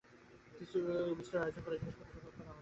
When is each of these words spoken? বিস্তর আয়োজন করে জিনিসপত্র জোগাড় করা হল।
বিস্তর 1.17 1.41
আয়োজন 1.41 1.61
করে 1.65 1.75
জিনিসপত্র 1.81 2.13
জোগাড় 2.15 2.35
করা 2.37 2.47
হল। 2.47 2.59